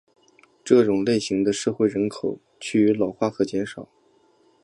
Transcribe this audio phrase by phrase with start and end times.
[0.63, 3.87] 这种类型的社会人口趋于老化和减少。